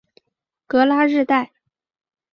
[0.67, 1.51] 戈拉日代。